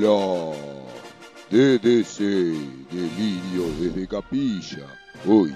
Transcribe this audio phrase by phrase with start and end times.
[0.00, 0.52] La
[1.50, 2.18] DDC
[2.90, 4.86] Delirio desde Capilla,
[5.24, 5.54] hoy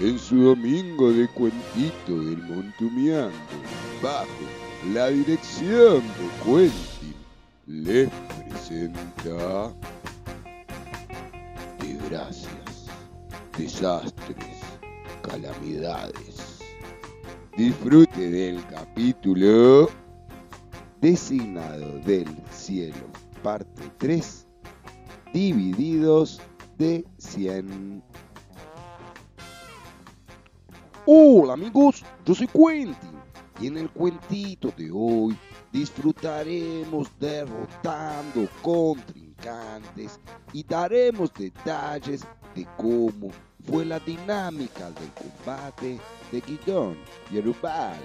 [0.00, 3.32] en su domingo de cuentito del Montumiando,
[4.02, 4.26] bajo
[4.92, 7.14] la dirección de Quentin,
[7.66, 8.10] les
[8.50, 9.72] presenta
[11.78, 12.86] desgracias,
[13.56, 14.58] desastres,
[15.22, 16.58] calamidades.
[17.56, 19.88] Disfrute del capítulo
[21.00, 23.06] designado del cielo,
[23.42, 24.46] parte 3,
[25.32, 26.40] divididos
[26.78, 28.02] de 100.
[31.06, 33.18] Hola amigos, yo soy Quentin
[33.60, 35.36] y en el cuentito de hoy
[35.72, 40.20] disfrutaremos derrotando contrincantes
[40.52, 43.30] y daremos detalles de cómo
[43.64, 45.98] fue la dinámica del combate
[46.30, 46.96] de Guidón
[47.32, 47.98] y Erubal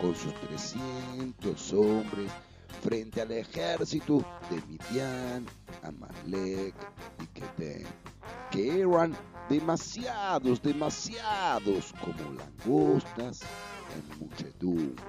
[0.00, 2.30] con sus 300 hombres
[2.82, 5.46] frente al ejército de Midian,
[5.82, 6.74] Amalek
[7.22, 7.86] y Kedem,
[8.50, 9.16] que eran
[9.48, 13.42] demasiados, demasiados como langostas
[13.94, 15.02] en muchedumbre.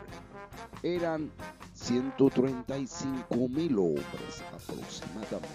[0.83, 1.31] Eran
[1.73, 5.49] 135 mil hombres aproximadamente.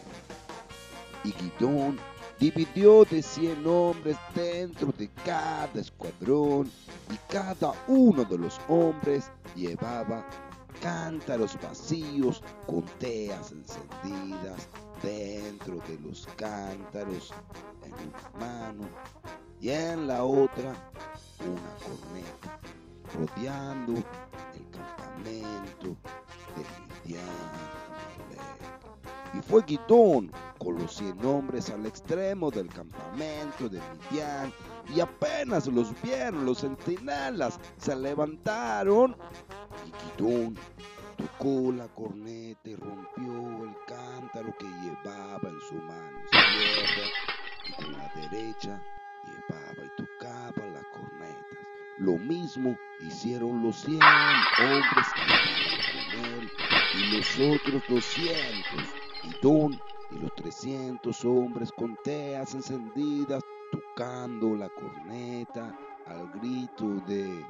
[1.24, 1.98] Y Guidón
[2.38, 6.70] dividió de 100 hombres dentro de cada escuadrón
[7.12, 10.24] y cada uno de los hombres llevaba
[10.80, 14.68] cántaros vacíos con teas encendidas
[15.02, 17.32] dentro de los cántaros
[17.84, 18.88] en una mano
[19.60, 20.74] y en la otra
[21.40, 22.60] una corneta
[23.14, 25.96] rodeando el campamento
[26.56, 27.22] de Midian.
[29.34, 34.52] Y fue Guidón con los cien hombres al extremo del campamento de Midian
[34.94, 39.16] y apenas los vieron los centinelas se levantaron
[40.18, 40.56] y Guidón
[41.16, 47.08] tocó la corneta y rompió el cántaro que llevaba en su mano izquierda
[47.66, 48.82] y con la derecha
[49.24, 51.58] llevaba y tocaba las cornetas.
[51.98, 56.50] Lo mismo hicieron los cien hombres que con él
[56.94, 58.94] y los otros doscientos.
[59.22, 65.76] Guidón y los trescientos hombres con teas encendidas tocando la corneta
[66.06, 67.44] al grito de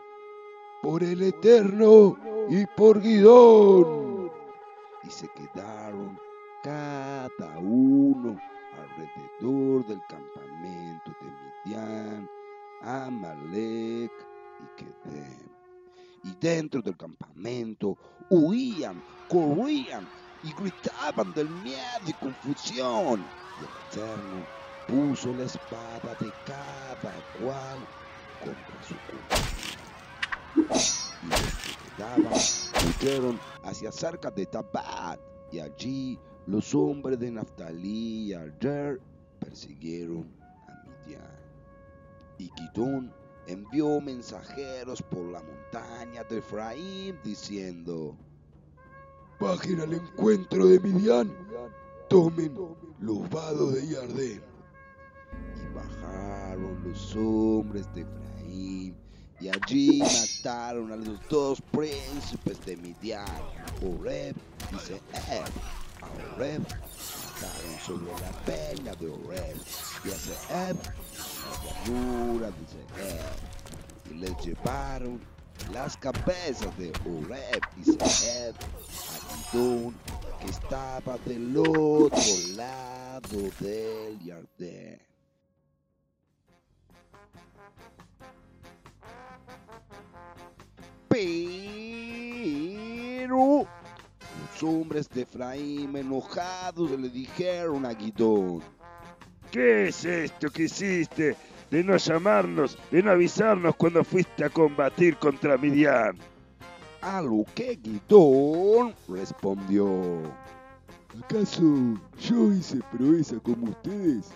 [0.87, 2.17] por el Eterno
[2.49, 4.31] y por Guidón.
[5.03, 6.17] Y se quedaron
[6.63, 8.41] cada uno
[8.73, 11.33] alrededor del campamento de
[11.65, 12.31] Midian,
[12.83, 14.13] Amalek
[14.61, 15.49] y Kedem.
[16.23, 17.99] Y dentro del campamento
[18.31, 20.07] huían, corrían
[20.45, 23.25] y gritaban del miedo y confusión.
[23.59, 24.47] Y el Eterno
[24.87, 27.79] puso la espada de cada cual
[28.39, 29.56] contra su cuerpo.
[30.57, 32.33] Y quedaban
[33.01, 35.21] huyeron hacia cerca de Tabat,
[35.53, 39.01] y allí los hombres de Naftalí y Arder
[39.41, 40.27] persiguieron
[40.69, 41.23] a Midian.
[42.39, 43.13] Y Gidón
[43.47, 48.17] envió mensajeros por la montaña de Efraín diciendo,
[49.41, 51.33] Bajen al encuentro de Midian,
[52.09, 52.57] tomen
[53.01, 54.43] los vados de Yardén.
[55.57, 58.97] Y bajaron los hombres de Efraín,
[59.63, 63.27] allí mataron a los dos príncipes de Midian,
[63.83, 64.35] Oreb
[64.73, 65.45] y Seeb.
[66.03, 69.57] A Oreb mataron sobre la peña de Oreb,
[70.05, 70.77] y a Seeb
[71.45, 74.11] la llanura de Seeb.
[74.11, 75.21] Y les llevaron
[75.73, 79.95] las cabezas de Oreb y Seeb a Gidón,
[80.41, 82.21] que estaba del otro
[82.57, 85.01] lado del Yardén.
[93.37, 93.67] Pero
[94.51, 98.63] los hombres de Efraín enojados le dijeron a Guidón,
[99.51, 101.37] ¿Qué es esto que hiciste
[101.71, 106.17] de no llamarnos, de no avisarnos cuando fuiste a combatir contra Midian?
[107.03, 110.23] a lo que Guidón respondió,
[111.23, 111.63] ¿acaso
[112.19, 114.31] yo hice proeza como ustedes?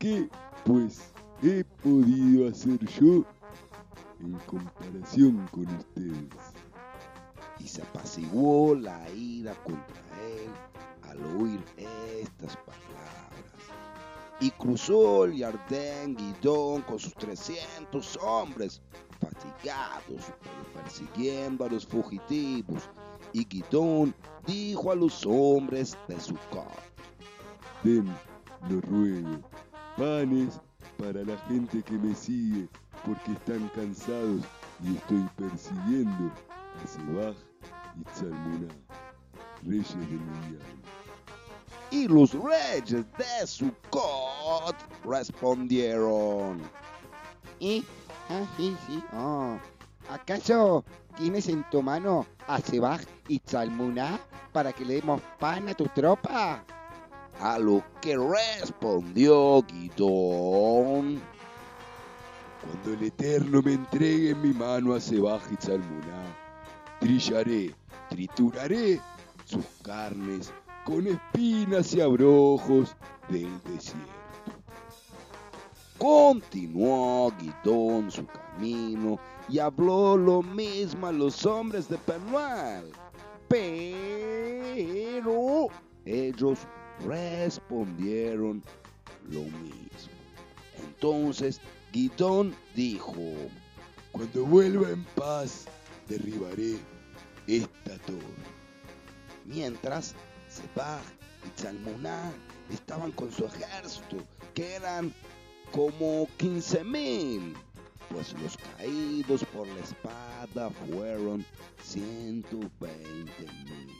[0.00, 0.28] ¿Qué
[0.64, 3.24] pues he podido hacer yo
[4.20, 6.63] en comparación con ustedes?
[7.74, 10.48] Se apaciguó la ira contra él
[11.10, 12.78] al oír estas palabras.
[14.38, 18.80] Y cruzó el Yardén Guidón con sus 300 hombres,
[19.18, 20.22] fatigados,
[20.72, 22.88] persiguiendo a los fugitivos.
[23.32, 24.14] Y Guidón
[24.46, 26.36] dijo a los hombres de su
[27.82, 28.06] Den,
[28.70, 29.40] lo ruego,
[29.96, 30.60] panes
[30.96, 32.68] para la gente que me sigue,
[33.04, 34.42] porque están cansados
[34.84, 36.30] y estoy persiguiendo
[36.80, 37.34] a Sebaj
[38.00, 38.74] y Tzalmuná,
[39.62, 40.84] reyes de Midian.
[41.90, 44.74] Y los reyes de Sucot
[45.04, 46.60] respondieron.
[47.60, 47.84] ¿Y?
[48.28, 48.46] Ah.
[49.12, 49.58] Oh.
[50.10, 50.84] ¿Acaso
[51.16, 54.18] tienes en tu mano a Sebaj y Tzalmuná
[54.52, 56.64] para que le demos pan a tu tropa?
[57.40, 61.20] A lo que respondió Gidón.
[62.60, 66.36] Cuando el Eterno me entregue en mi mano a Sebaj y Tzalmuná,
[67.00, 67.74] trillaré,
[68.14, 69.00] trituraré
[69.44, 70.52] sus carnes
[70.84, 72.94] con espinas y abrojos
[73.28, 74.08] del desierto.
[75.98, 79.18] Continuó Gidón su camino
[79.48, 82.92] y habló lo mismo a los hombres de Penuel.
[83.48, 84.06] Pero
[86.04, 86.60] ellos
[87.04, 88.62] respondieron
[89.28, 90.14] lo mismo.
[90.78, 93.16] Entonces Gidón dijo,
[94.12, 95.66] Cuando vuelva en paz,
[96.08, 96.78] derribaré
[97.46, 98.18] esta torre.
[99.44, 100.14] mientras
[100.48, 101.02] Sebaj
[101.46, 102.32] y Tzalmuná
[102.72, 104.16] estaban con su ejército,
[104.54, 105.12] que eran
[105.72, 107.54] como 15 mil,
[108.10, 111.44] pues los caídos por la espada fueron
[111.82, 112.72] 120
[113.64, 113.94] mil.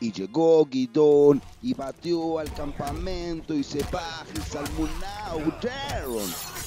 [0.00, 6.65] Y llegó Gidón y batió al campamento y Sebaj y Tzalmuná huyeron.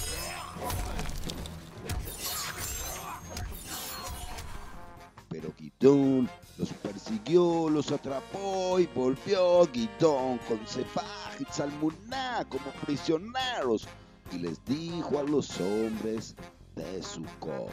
[5.82, 13.88] Los persiguió, los atrapó y volvió Gidón con Sebaj y Tzalmuná como prisioneros
[14.34, 16.36] y les dijo a los hombres
[16.76, 17.72] de Sucot.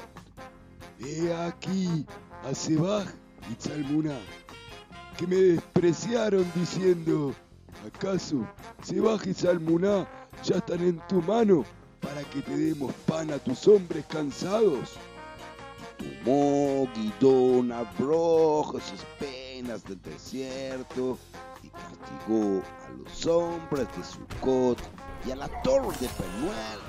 [1.01, 2.07] He aquí
[2.45, 3.09] a Sebaj
[3.51, 4.21] y Tzalmuná,
[5.19, 7.35] que me despreciaron diciendo,
[7.85, 8.47] ¿acaso
[8.85, 10.09] Sebaj y Tzalmuná
[10.45, 11.65] ya están en tu mano
[12.01, 14.97] para que te demos pan a tus hombres cansados?
[16.27, 21.17] Tomó Gidón abrojos sus penas del desierto
[21.63, 24.77] y castigó a los hombres de Sucot
[25.25, 26.81] y a la torre de Penuel.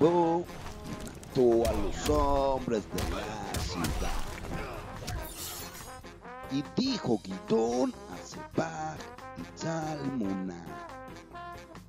[0.00, 0.44] Derribó
[0.86, 4.24] y mató a los hombres de la ciudad.
[6.50, 8.96] Y dijo Gidón a Sebaj
[9.36, 10.64] y Tzalmuná.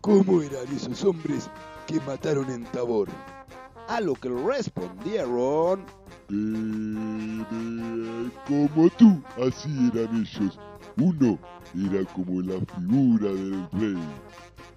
[0.02, 1.50] ¿Cómo eran esos hombres
[1.86, 3.08] que mataron en Tabor?
[3.88, 5.86] A lo que respondieron,
[8.48, 10.60] Como tú, así eran ellos.
[10.98, 11.40] Uno
[11.74, 13.98] era como la figura del rey.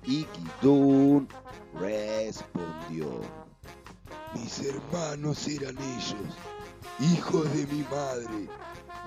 [0.06, 0.26] y
[0.60, 1.26] Gidón
[1.74, 3.20] respondió.
[4.34, 6.36] Mis hermanos eran ellos,
[7.00, 8.48] hijos de mi madre.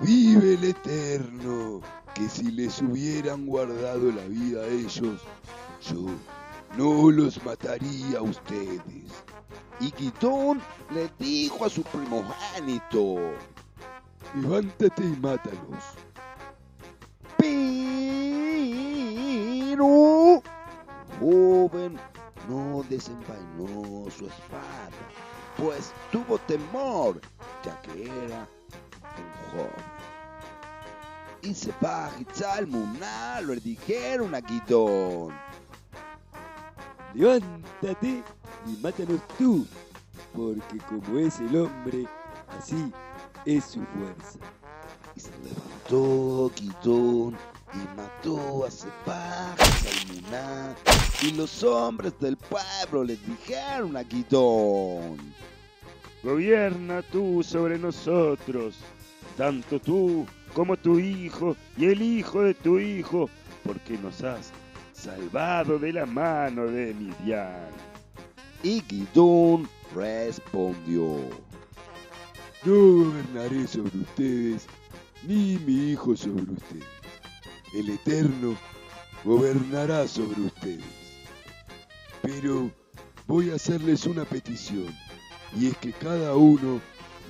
[0.02, 1.80] Vive el Eterno,
[2.14, 5.22] que si les hubieran guardado la vida a ellos,
[5.82, 6.08] yo
[6.78, 9.24] no los mataría a ustedes.
[9.80, 10.62] Y Gidón
[10.92, 13.34] le dijo a su primogénito,
[14.36, 15.84] Levántate y mátalos.
[19.74, 20.42] pero
[21.20, 22.00] joven
[22.48, 24.90] no desenvainó su espada,
[25.58, 27.20] pues tuvo temor,
[27.64, 28.48] ya que era
[29.18, 29.94] un joven.
[31.42, 31.50] Y
[32.22, 35.34] y Tzalmuná le dijeron a Gidón,
[37.14, 38.24] Levántate
[38.66, 39.68] y mátanos tú,
[40.34, 42.08] porque como es el hombre,
[42.58, 42.92] así
[43.46, 44.40] es su fuerza.
[45.16, 47.38] Y se levantó Gidón
[47.74, 50.76] y mató a y Salmuná.
[51.22, 55.18] Y los hombres del pueblo le dijeron a Gidón,
[56.24, 58.78] Gobierna tú sobre nosotros,
[59.36, 63.30] tanto tú como tu hijo y el hijo de tu hijo,
[63.64, 64.54] porque nos has
[64.94, 67.93] salvado de la mano de Midian.
[68.64, 71.18] Y Gidón respondió,
[72.64, 74.66] No gobernaré sobre ustedes,
[75.28, 76.86] ni mi hijo sobre ustedes.
[77.74, 78.56] El Eterno
[79.26, 80.86] gobernará sobre ustedes.
[82.22, 82.72] Pero
[83.28, 84.96] voy a hacerles una petición,
[85.60, 86.80] y es que cada uno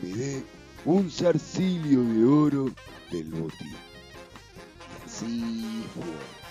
[0.03, 0.43] me dé
[0.85, 2.65] un zarcilio de oro
[3.11, 3.71] del botín.
[3.71, 6.43] y así fue.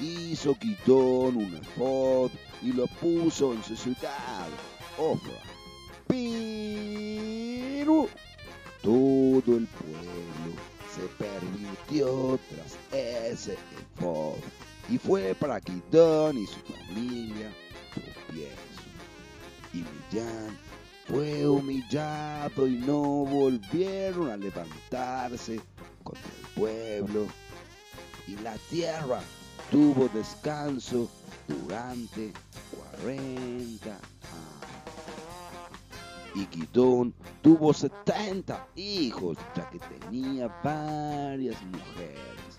[0.00, 2.30] Hizo Gidón un efod
[2.62, 4.48] y lo puso en su ciudad,
[4.98, 5.42] Ofra.
[6.06, 6.48] Pero
[8.82, 10.54] todo el pueblo
[10.94, 13.54] se permitió tras ese
[13.98, 14.38] efod
[14.88, 17.52] y fue para Gidón y su familia
[17.94, 18.82] tropiezo.
[19.72, 20.58] Y Millán
[21.06, 25.60] fue humillado y no volvieron a levantarse
[26.02, 27.26] contra el pueblo.
[28.28, 29.20] Y la tierra
[29.70, 31.08] tuvo descanso
[31.48, 32.32] durante
[33.02, 34.02] 40 años.
[36.34, 37.12] Y Gidón
[37.42, 42.56] tuvo 70 hijos, ya que tenía varias mujeres.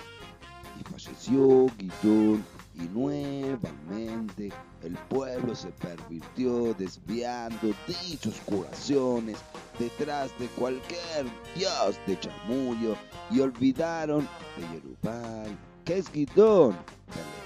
[0.79, 4.51] Y nació Guidón y nuevamente
[4.83, 9.37] el pueblo se pervirtió desviando dichos curaciones
[9.79, 12.95] detrás de cualquier dios de chamullo
[13.29, 16.77] y olvidaron de Yerubal, que es Guidón,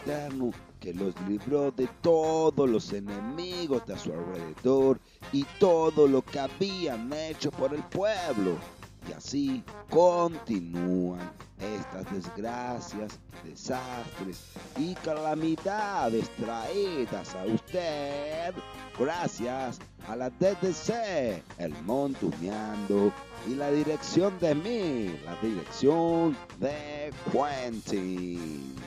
[0.07, 4.99] el Eterno, que los libró de todos los enemigos de a su alrededor
[5.31, 8.57] y todo lo que habían hecho por el pueblo.
[9.07, 14.39] Y así continúan estas desgracias, desastres
[14.77, 18.53] y calamidades traídas a usted
[18.97, 23.11] gracias a la DDC, el Montuneando
[23.47, 28.86] y la dirección de mí, la dirección de Quentin.